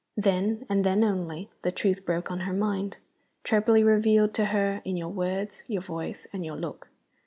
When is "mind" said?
2.53-2.97